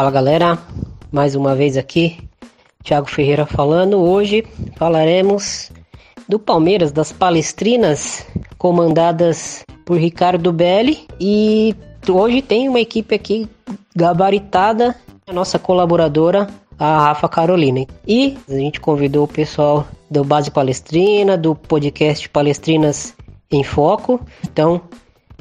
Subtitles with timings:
[0.00, 0.58] Fala galera,
[1.12, 2.26] mais uma vez aqui,
[2.82, 3.98] Thiago Ferreira falando.
[3.98, 4.42] Hoje
[4.76, 5.70] falaremos
[6.26, 8.26] do Palmeiras, das Palestrinas,
[8.56, 11.06] comandadas por Ricardo Belli.
[11.20, 11.76] E
[12.08, 13.46] hoje tem uma equipe aqui
[13.94, 14.96] gabaritada,
[15.26, 16.46] a nossa colaboradora,
[16.78, 17.84] a Rafa Carolina.
[18.08, 23.14] E a gente convidou o pessoal do Base Palestrina, do podcast Palestrinas
[23.50, 24.18] em Foco.
[24.44, 24.80] Então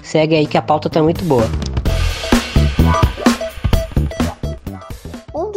[0.03, 1.47] segue aí que a pauta tá muito boa.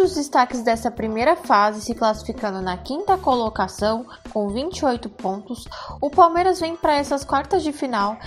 [0.03, 5.69] Dos destaques dessa primeira fase, se classificando na quinta colocação com 28 pontos,
[6.01, 8.19] o Palmeiras vem para essas quartas de final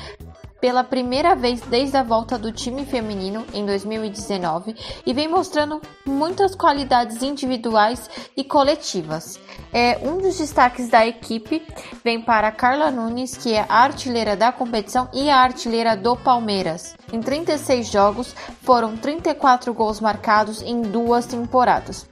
[0.65, 6.55] pela primeira vez desde a volta do time feminino em 2019 e vem mostrando muitas
[6.55, 9.39] qualidades individuais e coletivas.
[9.71, 11.61] É, um dos destaques da equipe
[12.03, 16.95] vem para Carla Nunes, que é a artilheira da competição e a artilheira do Palmeiras.
[17.13, 22.07] Em 36 jogos, foram 34 gols marcados em duas temporadas.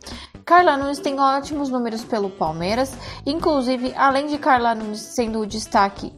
[0.45, 2.93] Carla Nunes tem ótimos números pelo Palmeiras,
[3.25, 6.13] inclusive, além de Carla Nunes sendo o destaque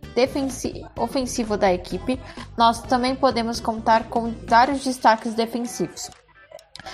[0.97, 2.19] ofensivo da equipe,
[2.57, 6.09] nós também podemos contar com vários destaques defensivos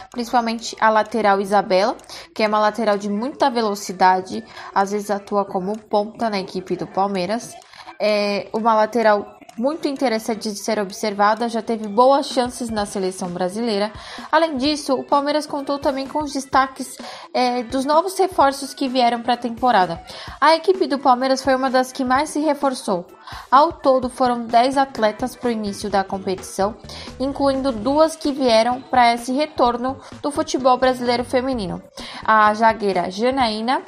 [0.09, 1.97] principalmente a lateral Isabela,
[2.33, 4.43] que é uma lateral de muita velocidade,
[4.73, 7.53] às vezes atua como ponta na equipe do Palmeiras.
[7.99, 13.91] É uma lateral muito interessante de ser observada, já teve boas chances na seleção brasileira.
[14.31, 16.97] Além disso, o Palmeiras contou também com os destaques
[17.31, 20.01] é, dos novos reforços que vieram para a temporada.
[20.41, 23.05] A equipe do Palmeiras foi uma das que mais se reforçou.
[23.51, 26.75] Ao todo, foram 10 atletas para o início da competição,
[27.19, 31.79] incluindo duas que vieram para esse retorno do futebol brasileiro feminino:
[32.25, 33.83] a zagueira Janaína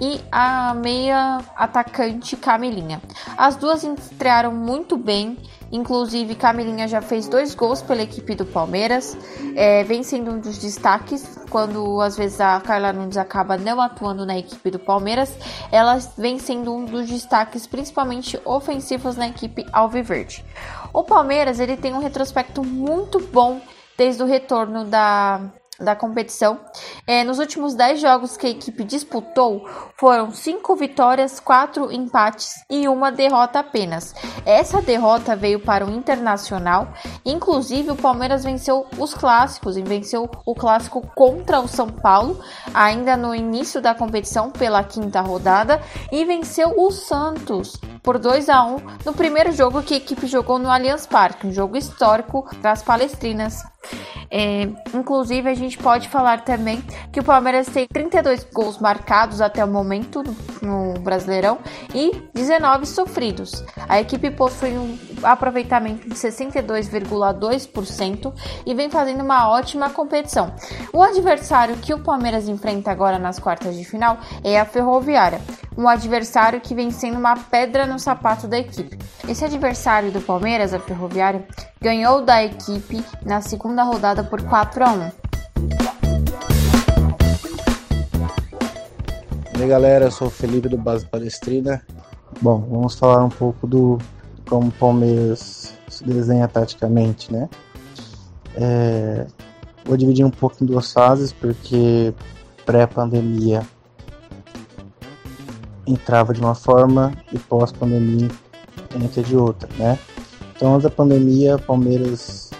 [0.00, 3.00] e a meia atacante Camilinha.
[3.36, 5.38] As duas estrearam muito bem,
[5.72, 9.16] inclusive Camilinha já fez dois gols pela equipe do Palmeiras,
[9.54, 14.26] é, vem sendo um dos destaques quando às vezes a Carla Nunes acaba não atuando
[14.26, 15.32] na equipe do Palmeiras,
[15.72, 20.44] ela vem sendo um dos destaques principalmente ofensivos na equipe Alviverde.
[20.92, 23.60] O Palmeiras ele tem um retrospecto muito bom
[23.96, 25.40] desde o retorno da
[25.80, 26.60] da competição.
[27.06, 32.88] É, nos últimos 10 jogos que a equipe disputou, foram 5 vitórias, 4 empates e
[32.88, 34.14] uma derrota apenas.
[34.44, 36.88] Essa derrota veio para o Internacional,
[37.24, 42.40] inclusive o Palmeiras venceu os clássicos, e venceu o clássico contra o São Paulo,
[42.72, 48.64] ainda no início da competição, pela quinta rodada, e venceu o Santos por 2 a
[48.64, 52.80] 1 no primeiro jogo que a equipe jogou no Allianz Parque, um jogo histórico das
[52.80, 53.64] Palestrinas.
[54.30, 56.80] É, inclusive, a gente pode falar também
[57.12, 60.22] que o Palmeiras tem 32 gols marcados até o momento
[60.62, 61.58] no Brasileirão
[61.92, 63.64] e 19 sofridos.
[63.88, 68.32] A equipe possui um aproveitamento de 62,2%
[68.64, 70.54] e vem fazendo uma ótima competição.
[70.92, 75.40] O adversário que o Palmeiras enfrenta agora nas quartas de final é a Ferroviária,
[75.76, 78.98] um adversário que vem sendo uma pedra no sapato da equipe.
[79.28, 81.46] Esse adversário do Palmeiras, a Ferroviária,
[81.80, 85.10] ganhou da equipe na segunda rodada por 4 a 1.
[89.58, 91.82] E aí galera, eu sou o Felipe do Base Palestrina.
[92.40, 93.98] Bom, vamos falar um pouco do
[94.48, 97.48] como o Palmeiras se desenha taticamente, né?
[98.54, 99.26] É,
[99.84, 102.14] vou dividir um pouco em duas fases, porque
[102.64, 103.62] pré-pandemia
[105.86, 108.28] entrava de uma forma e pós-pandemia
[108.94, 109.98] entra de outra, né?
[110.54, 112.50] Então, antes da pandemia, Palmeiras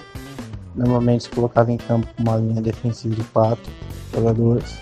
[0.74, 3.72] normalmente se colocava em campo uma linha defensiva de quatro
[4.14, 4.78] jogadores.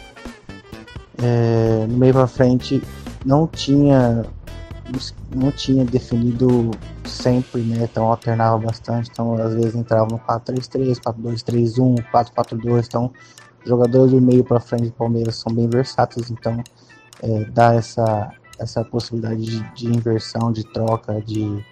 [1.23, 2.83] É, no meio para frente,
[3.25, 4.25] não tinha
[5.35, 6.71] não tinha definido
[7.05, 7.85] sempre, né?
[7.91, 9.09] Então alternava bastante.
[9.11, 12.85] Então às vezes entrava no 4-3-3, 4-2-3-1, 4-4-2.
[12.87, 13.13] Então
[13.65, 16.31] jogadores do meio para frente do Palmeiras são bem versáteis.
[16.31, 16.63] Então
[17.23, 21.65] é, dá essa, essa possibilidade de, de inversão, de troca, de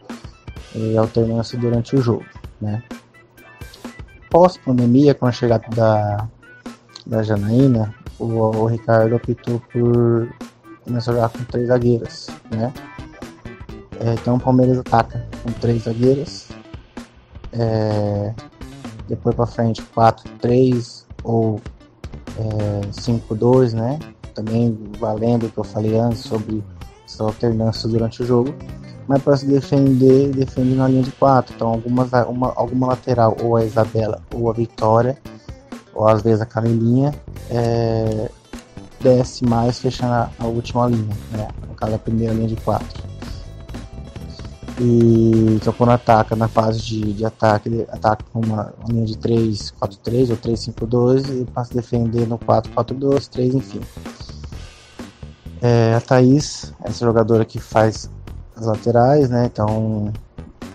[0.75, 2.25] é, alternância durante o jogo,
[2.61, 2.83] né?
[4.31, 6.29] Pós-pandemia, com a chegada da,
[7.06, 10.33] da Janaína, o, o Ricardo optou por
[10.85, 12.73] começar a jogar com três zagueiras, né?
[14.00, 16.49] É, então o Palmeiras ataca com três zagueiras.
[17.53, 18.35] É,
[19.09, 21.61] depois para frente 4-3 ou
[22.39, 23.99] é, 5-2, né?
[24.34, 26.62] Também valendo o que eu falei antes sobre
[27.06, 28.55] essa alternância durante o jogo.
[29.06, 31.55] Mas para se defender, defende na linha de 4.
[31.55, 35.19] Então algumas, uma, alguma lateral, ou a Isabela ou a Vitória,
[35.94, 37.12] ou às vezes a Camilinha,
[37.50, 38.31] é,
[39.00, 41.49] desce mais fechando a, a última linha, né?
[41.69, 42.87] no caso a primeira linha de 4.
[44.84, 49.06] E então quando ataca na fase de, de ataque, ele ataca com uma, uma linha
[49.06, 53.81] de 3-4-3 ou 3-5-2 e passa a defender no 4-4-2, 3, enfim.
[55.61, 58.11] É, a Thaís, essa jogadora que faz
[58.56, 59.44] as laterais, né?
[59.46, 60.12] Então,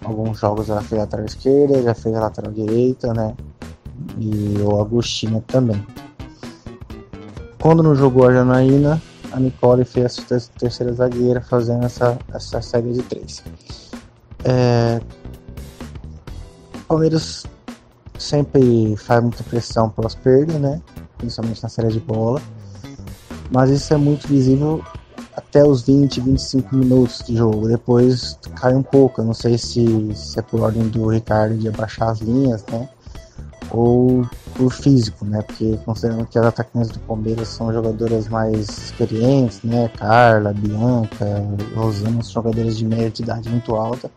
[0.02, 3.36] alguns jogos ela fez a lateral esquerda, já fez a lateral direita, né?
[4.18, 5.86] E o Agostinho também.
[7.60, 9.02] Quando não jogou a Janaína,
[9.34, 13.44] a Nicole fez a terceira zagueira, fazendo essa, essa série de três.
[14.48, 15.02] É...
[16.88, 17.46] Palmeiras
[18.18, 20.82] sempre faz muita pressão pelas perdas, né?
[21.18, 22.42] Principalmente na série de bola.
[23.52, 24.82] Mas isso é muito visível
[25.36, 27.68] até os 20, 25 minutos de jogo.
[27.68, 29.20] Depois cai um pouco.
[29.20, 32.88] Eu não sei se, se é por ordem do Ricardo de abaixar as linhas, né?
[33.70, 35.42] Ou por físico, né?
[35.42, 39.90] Porque considerando que as atacantes do Palmeiras são jogadoras mais experientes, né?
[39.90, 41.26] Carla, Bianca,
[41.76, 44.10] Rosana são jogadoras de média de idade muito alta.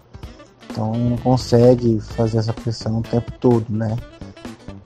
[0.70, 3.96] Então não consegue fazer essa pressão o tempo todo, né?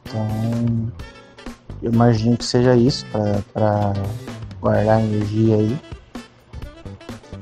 [0.04, 0.92] Então
[1.82, 3.04] eu imagino que seja isso
[3.52, 3.92] para
[4.60, 5.80] guardar energia aí.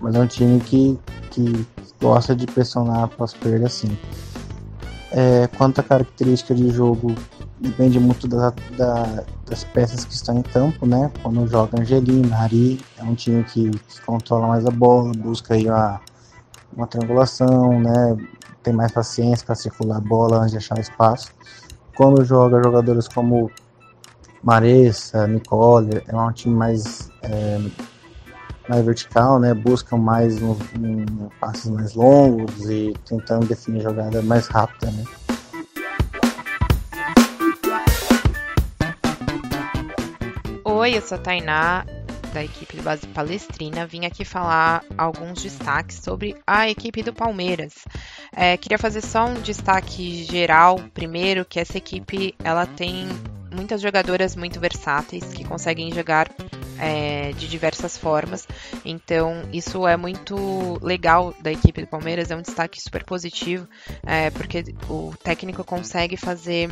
[0.00, 0.98] Mas é um time que,
[1.30, 1.66] que
[2.00, 3.96] gosta de pressionar após perda assim.
[5.12, 7.14] É, quanto à característica de jogo,
[7.60, 11.12] depende muito da, da, das peças que estão em campo, né?
[11.22, 15.68] Quando joga Angelina, Ari, é um time que, que controla mais a bola, busca aí
[15.68, 16.00] uma,
[16.76, 18.16] uma triangulação, né?
[18.62, 21.32] Tem mais paciência para circular a bola antes de achar espaço.
[21.96, 23.50] Quando joga jogadores como
[24.42, 27.60] Maressa, Nicole, é um time mais é,
[28.68, 29.52] mais vertical, né?
[29.54, 35.04] Buscam mais um, um, passes mais longos e tentando definir jogada mais rápida, né?
[40.64, 41.84] Oi, eu sou a Tainá,
[42.32, 43.86] da equipe do Base Palestrina.
[43.86, 47.74] Vim aqui falar alguns destaques sobre a equipe do Palmeiras.
[48.34, 53.08] É, queria fazer só um destaque geral, primeiro, que essa equipe ela tem
[53.52, 56.28] muitas jogadoras muito versáteis que conseguem jogar
[56.78, 58.48] é, de diversas formas.
[58.84, 63.68] Então, isso é muito legal da equipe do Palmeiras, é um destaque super positivo,
[64.04, 66.70] é, porque o técnico consegue fazer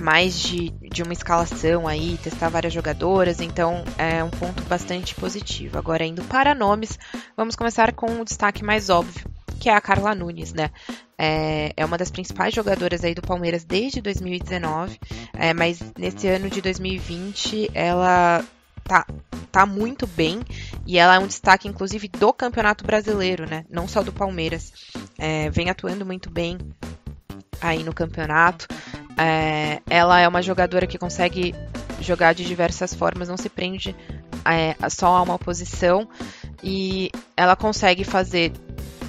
[0.00, 5.78] mais de, de uma escalação aí, testar várias jogadoras, então é um ponto bastante positivo.
[5.78, 6.98] Agora, indo para nomes,
[7.36, 9.26] vamos começar com o destaque mais óbvio,
[9.58, 10.70] que é a Carla Nunes, né?
[11.18, 14.98] É, é, uma das principais jogadoras aí do Palmeiras desde 2019,
[15.32, 18.44] é, mas nesse ano de 2020 ela
[18.84, 19.06] tá,
[19.50, 20.40] tá muito bem
[20.86, 23.64] e ela é um destaque, inclusive, do Campeonato Brasileiro, né?
[23.70, 24.72] Não só do Palmeiras.
[25.18, 26.58] É, vem atuando muito bem
[27.60, 28.66] aí no campeonato.
[29.16, 31.54] É, ela é uma jogadora que consegue
[32.00, 33.96] jogar de diversas formas, não se prende
[34.44, 36.08] é, só a uma posição
[36.62, 38.52] e ela consegue fazer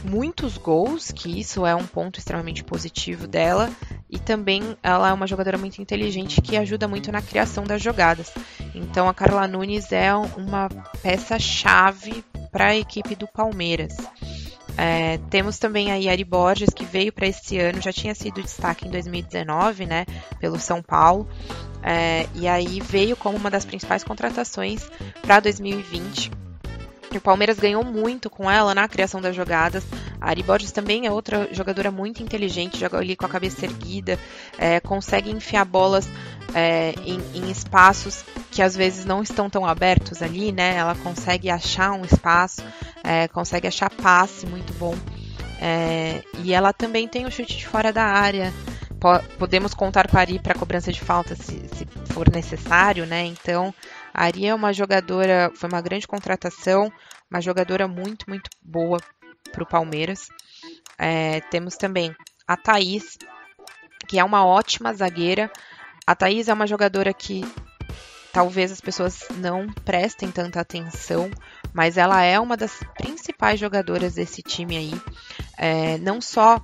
[0.03, 3.69] muitos gols, que isso é um ponto extremamente positivo dela,
[4.09, 8.31] e também ela é uma jogadora muito inteligente que ajuda muito na criação das jogadas.
[8.73, 10.69] Então a Carla Nunes é uma
[11.01, 13.95] peça-chave para a equipe do Palmeiras.
[14.77, 18.87] É, temos também a Yari Borges, que veio para esse ano, já tinha sido destaque
[18.87, 20.05] em 2019, né,
[20.39, 21.27] pelo São Paulo,
[21.81, 24.87] é, e aí veio como uma das principais contratações
[25.23, 26.31] para 2020
[27.17, 29.83] o Palmeiras ganhou muito com ela na criação das jogadas.
[30.19, 34.19] A Ari Borges também é outra jogadora muito inteligente, joga ali com a cabeça erguida,
[34.57, 36.09] é, consegue enfiar bolas
[36.53, 40.75] é, em, em, espaços que às vezes não estão tão abertos ali, né?
[40.75, 42.63] Ela consegue achar um espaço,
[43.03, 44.95] é, consegue achar passe muito bom.
[45.59, 48.53] É, e ela também tem o chute de fora da área.
[49.37, 53.23] Podemos contar com a Ari para cobrança de falta se, se for necessário, né?
[53.25, 53.73] Então
[54.11, 56.91] a Ari é uma jogadora, foi uma grande contratação,
[57.29, 58.99] uma jogadora muito, muito boa
[59.47, 60.29] para o Palmeiras.
[60.97, 62.15] É, temos também
[62.47, 63.17] a Thaís,
[64.07, 65.51] que é uma ótima zagueira.
[66.05, 67.43] A Thaís é uma jogadora que
[68.31, 71.29] talvez as pessoas não prestem tanta atenção,
[71.73, 75.01] mas ela é uma das principais jogadoras desse time aí.
[75.57, 76.61] É, não só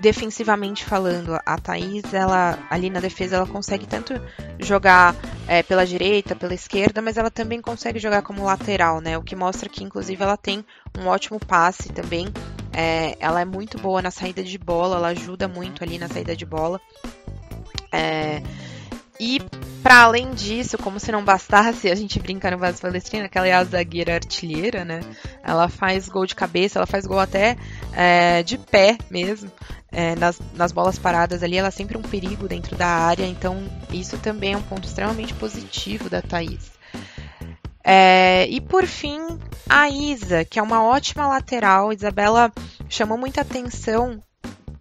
[0.00, 4.14] defensivamente falando, a Thaís, ela ali na defesa, ela consegue tanto
[4.58, 5.14] jogar
[5.46, 9.18] é, pela direita, pela esquerda, mas ela também consegue jogar como lateral, né?
[9.18, 10.64] O que mostra que, inclusive, ela tem
[10.98, 12.28] um ótimo passe também.
[12.72, 16.34] É, ela é muito boa na saída de bola, ela ajuda muito ali na saída
[16.34, 16.80] de bola.
[17.92, 18.42] É,
[19.20, 19.38] e
[19.82, 23.46] para além disso, como se não bastasse, a gente brinca no Vaz Palestrina que ela
[23.46, 25.00] é a zagueira artilheira, né?
[25.42, 27.56] Ela faz gol de cabeça, ela faz gol até
[27.92, 29.50] é, de pé mesmo.
[29.92, 33.62] É, nas, nas bolas paradas ali, ela é sempre um perigo dentro da área, então
[33.90, 36.70] isso também é um ponto extremamente positivo da Thaís.
[37.84, 39.20] É, e por fim,
[39.68, 41.92] a Isa, que é uma ótima lateral.
[41.92, 42.52] Isabela
[42.88, 44.22] chamou muita atenção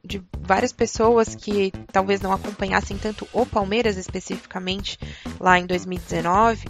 [0.10, 4.98] de várias pessoas que talvez não acompanhassem tanto o Palmeiras especificamente
[5.40, 6.68] lá em 2019,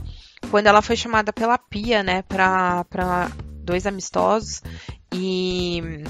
[0.52, 3.32] quando ela foi chamada pela Pia, né, para
[3.64, 4.62] dois amistosos.
[5.14, 6.04] E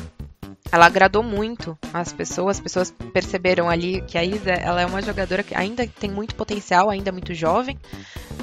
[0.72, 5.02] ela agradou muito as pessoas, as pessoas perceberam ali que a Isa ela é uma
[5.02, 7.78] jogadora que ainda tem muito potencial, ainda muito jovem,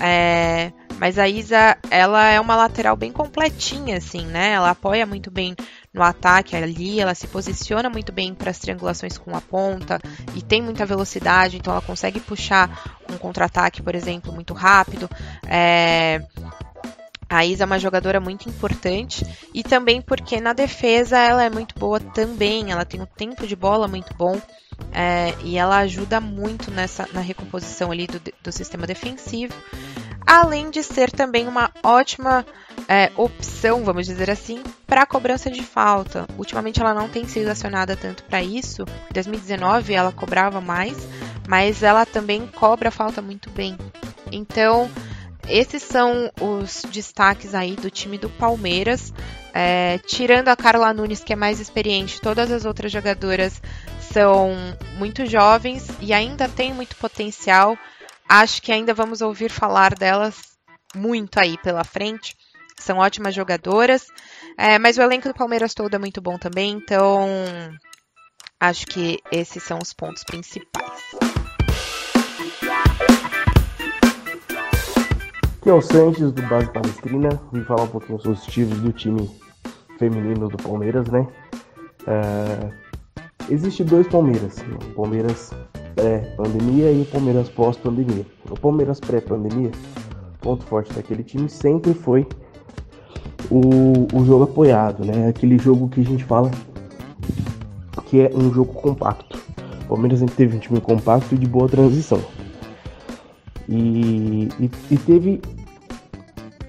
[0.00, 4.52] é, mas a Isa ela é uma lateral bem completinha, assim, né?
[4.52, 5.54] Ela apoia muito bem
[5.92, 9.98] no ataque ali, ela se posiciona muito bem para as triangulações com a ponta
[10.34, 15.08] e tem muita velocidade, então ela consegue puxar um contra-ataque, por exemplo, muito rápido.
[15.48, 16.20] É,
[17.28, 21.74] a Isa é uma jogadora muito importante e também porque na defesa ela é muito
[21.78, 22.70] boa também.
[22.70, 24.40] Ela tem um tempo de bola muito bom
[24.92, 29.54] é, e ela ajuda muito nessa na recomposição ali do, do sistema defensivo.
[30.26, 32.44] Além de ser também uma ótima
[32.88, 36.26] é, opção, vamos dizer assim, para cobrança de falta.
[36.36, 38.82] Ultimamente ela não tem sido acionada tanto para isso.
[39.10, 40.96] Em 2019 ela cobrava mais,
[41.48, 43.78] mas ela também cobra falta muito bem.
[44.32, 44.90] Então
[45.48, 49.12] esses são os destaques aí do time do Palmeiras.
[49.54, 53.62] É, tirando a Carla Nunes, que é mais experiente, todas as outras jogadoras
[54.12, 54.54] são
[54.98, 57.78] muito jovens e ainda têm muito potencial.
[58.28, 60.56] Acho que ainda vamos ouvir falar delas
[60.94, 62.36] muito aí pela frente.
[62.78, 64.06] São ótimas jogadoras,
[64.58, 67.26] é, mas o elenco do Palmeiras todo é muito bom também, então
[68.60, 71.02] acho que esses são os pontos principais.
[75.58, 78.92] Aqui é o Sanches do Base Palestrina, vim falar um pouquinho sobre os times do
[78.92, 79.30] time
[79.98, 81.26] feminino do Palmeiras, né?
[82.02, 82.72] Uh,
[83.50, 85.50] existe dois Palmeiras, o Palmeiras
[85.96, 88.24] pré-pandemia e o Palmeiras pós-pandemia.
[88.48, 89.72] O Palmeiras pré-pandemia,
[90.40, 92.26] ponto forte daquele time sempre foi
[93.50, 95.28] o, o jogo apoiado, né?
[95.28, 96.50] Aquele jogo que a gente fala
[98.04, 99.42] que é um jogo compacto.
[99.84, 102.20] O Palmeiras sempre teve um time compacto e de boa transição.
[103.68, 105.40] E, e, e teve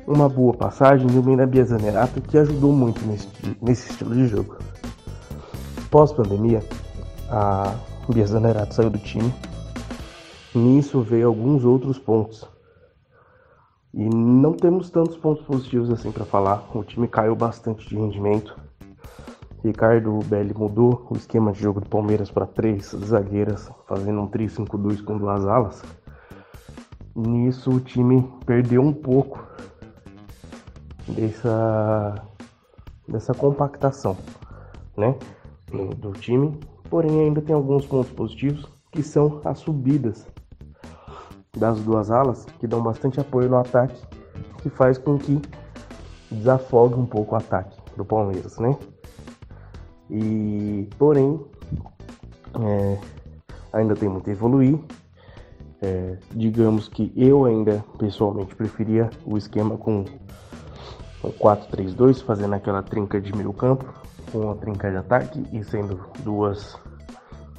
[0.08, 3.28] uma boa passagem do Mina Bia Zanerato que ajudou muito nesse,
[3.62, 4.58] nesse estilo de jogo.
[5.92, 6.64] Pós-pandemia,
[7.30, 7.76] a
[8.14, 9.34] Bia Zanerato saiu do time.
[10.56, 12.48] Nisso veio alguns outros pontos.
[13.94, 16.70] E não temos tantos pontos positivos assim para falar.
[16.76, 18.58] O time caiu bastante de rendimento.
[19.64, 25.04] Ricardo Belli mudou o esquema de jogo do Palmeiras para três zagueiras, fazendo um 3-5-2
[25.04, 25.84] com duas alas.
[27.16, 29.46] Nisso o time perdeu um pouco
[31.08, 32.16] dessa,
[33.08, 34.16] dessa compactação
[34.96, 35.16] né,
[35.98, 36.60] do time,
[36.90, 40.28] porém ainda tem alguns pontos positivos que são as subidas
[41.58, 44.00] das duas alas que dão bastante apoio no ataque,
[44.62, 45.42] que faz com que
[46.32, 48.78] desafogue um pouco o ataque do Palmeiras, né?
[50.10, 51.40] E porém
[52.60, 52.98] é,
[53.74, 54.80] ainda tem muito a evoluir
[55.82, 60.06] é, digamos que eu ainda pessoalmente preferia o esquema com
[61.24, 63.86] o 4-3-2, fazendo aquela trinca de meio campo,
[64.32, 66.78] com a trinca de ataque e sendo duas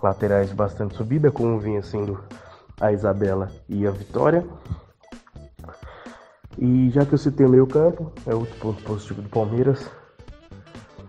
[0.02, 2.22] laterais bastante subida, como vinha sendo
[2.80, 4.46] a Isabela e a Vitória.
[6.56, 9.88] E já que eu citei o meio campo, é outro ponto positivo do Palmeiras.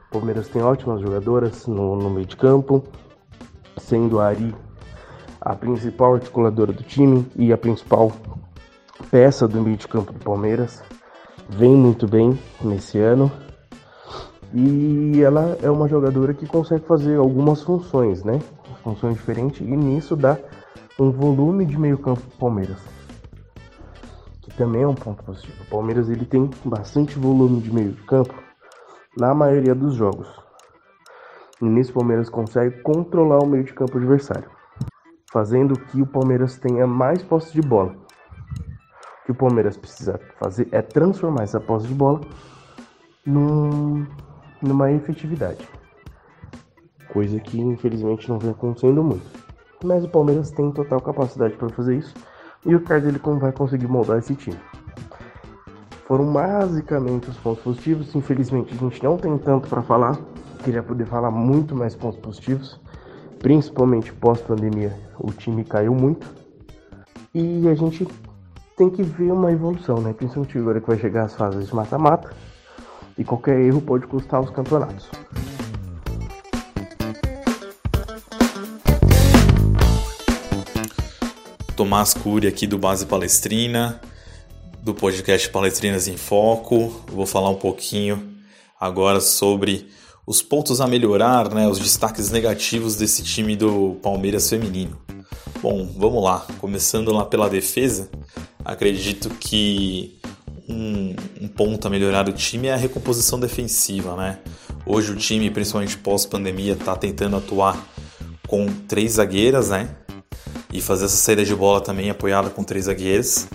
[0.07, 2.83] O Palmeiras tem ótimas jogadoras no, no meio de campo,
[3.77, 4.55] sendo a Ari
[5.41, 8.11] a principal articuladora do time e a principal
[9.09, 10.83] peça do meio de campo do Palmeiras.
[11.49, 13.31] Vem muito bem nesse ano.
[14.53, 18.39] E ela é uma jogadora que consegue fazer algumas funções, né?
[18.83, 20.37] Funções diferentes, e nisso dá
[20.99, 22.79] um volume de meio campo do Palmeiras.
[24.41, 25.63] Que também é um ponto positivo.
[25.63, 28.33] O Palmeiras ele tem bastante volume de meio campo
[29.17, 30.27] na maioria dos jogos.
[31.61, 34.49] E nisso o Palmeiras consegue controlar o meio de campo adversário
[35.31, 37.95] fazendo que o Palmeiras tenha mais posse de bola.
[39.29, 42.19] Que o Palmeiras precisa fazer é transformar essa posse de bola
[43.23, 44.07] num,
[44.59, 45.69] numa efetividade.
[47.13, 49.21] Coisa que infelizmente não vem acontecendo muito.
[49.83, 52.11] Mas o Palmeiras tem total capacidade para fazer isso
[52.65, 52.81] e o
[53.19, 54.57] como vai conseguir moldar esse time.
[56.07, 58.15] Foram basicamente os pontos positivos.
[58.15, 60.17] Infelizmente a gente não tem tanto para falar.
[60.63, 62.81] Queria poder falar muito mais pontos positivos
[63.37, 66.27] principalmente pós-pandemia, o time caiu muito.
[67.33, 68.07] E a gente
[68.79, 70.13] tem que ver uma evolução, né?
[70.13, 72.33] Principalmente agora que vai chegar as fases de mata-mata.
[73.17, 75.09] E qualquer erro pode custar os campeonatos.
[81.75, 83.99] Tomás Cury aqui do Base Palestrina,
[84.81, 87.03] do podcast Palestrinas em Foco.
[87.11, 88.33] Vou falar um pouquinho
[88.79, 89.89] agora sobre
[90.25, 95.08] os pontos a melhorar, né, os destaques negativos desse time do Palmeiras feminino.
[95.61, 96.45] Bom, vamos lá.
[96.57, 98.09] Começando lá pela defesa,
[98.63, 100.17] acredito que
[100.69, 104.39] um, um ponto a melhorar do time é a recomposição defensiva, né?
[104.85, 107.77] Hoje o time, principalmente pós-pandemia, está tentando atuar
[108.47, 109.89] com três zagueiras, né?
[110.71, 113.49] E fazer essa saída de bola também apoiada com três zagueiras.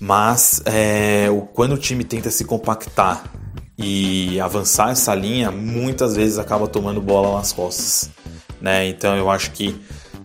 [0.00, 3.22] Mas é, quando o time tenta se compactar
[3.76, 8.08] e avançar essa linha, muitas vezes acaba tomando bola nas costas.
[8.62, 8.88] Né?
[8.88, 9.78] Então eu acho que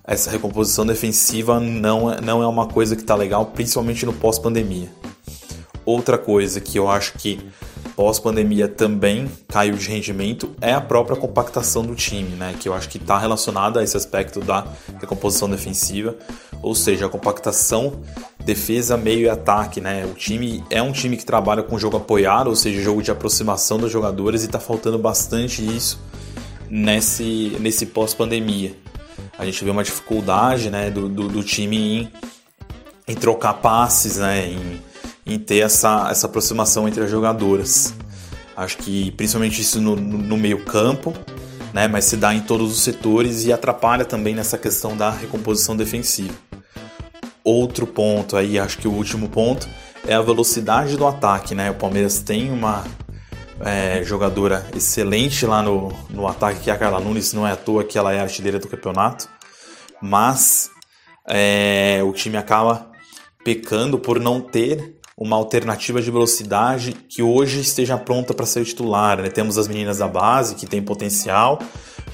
[0.09, 4.89] essa recomposição defensiva não é, não é uma coisa que está legal, principalmente no pós-pandemia.
[5.85, 7.39] Outra coisa que eu acho que
[7.95, 12.55] pós-pandemia também caiu de rendimento é a própria compactação do time, né?
[12.59, 14.65] que eu acho que está relacionada a esse aspecto da
[14.99, 16.15] recomposição defensiva,
[16.63, 18.01] ou seja, a compactação
[18.43, 20.07] defesa, meio e ataque, né?
[20.07, 23.77] O time é um time que trabalha com jogo apoiado, ou seja, jogo de aproximação
[23.77, 26.01] dos jogadores e está faltando bastante isso
[26.67, 28.75] nesse, nesse pós-pandemia.
[29.39, 32.11] A gente vê uma dificuldade né, do, do, do time em,
[33.07, 34.81] em, trocar passes, né, em,
[35.25, 37.93] em, ter essa, essa aproximação entre as jogadoras.
[38.53, 41.13] Acho que principalmente isso no, no, meio campo,
[41.73, 45.77] né, mas se dá em todos os setores e atrapalha também nessa questão da recomposição
[45.77, 46.33] defensiva.
[47.41, 49.69] Outro ponto aí, acho que o último ponto,
[50.05, 51.71] é a velocidade do ataque, né?
[51.71, 52.83] O Palmeiras tem uma
[53.61, 57.55] é, jogadora excelente lá no, no ataque, que é a Carla Nunes, não é à
[57.55, 59.29] toa que ela é artilheira do campeonato,
[60.01, 60.69] mas
[61.27, 62.89] é, o time acaba
[63.43, 69.21] pecando por não ter uma alternativa de velocidade que hoje esteja pronta para ser titular.
[69.21, 69.29] Né?
[69.29, 71.59] Temos as meninas da base que tem potencial,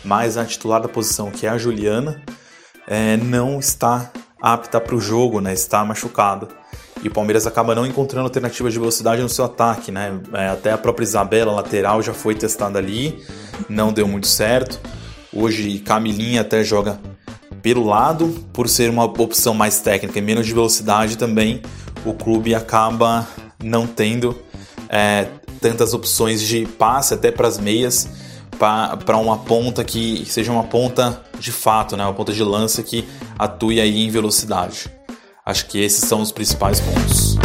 [0.04, 2.24] mas a titular da posição, que é a Juliana,
[2.88, 4.12] é, não está
[4.42, 5.54] apta para o jogo, né?
[5.54, 6.48] Está machucada.
[7.06, 10.20] E o Palmeiras acaba não encontrando alternativas de velocidade no seu ataque, né?
[10.34, 13.24] É, até a própria Isabela, lateral, já foi testada ali,
[13.70, 14.80] não deu muito certo.
[15.32, 17.00] Hoje Camilinha até joga
[17.62, 21.62] pelo lado, por ser uma opção mais técnica e menos de velocidade também,
[22.04, 23.28] o clube acaba
[23.64, 24.36] não tendo
[24.90, 25.28] é,
[25.62, 28.10] tantas opções de passe até para as meias
[28.58, 32.04] para uma ponta que seja uma ponta de fato, né?
[32.04, 34.95] uma ponta de lança que atue aí em velocidade.
[35.48, 37.38] Acho que esses são os principais pontos.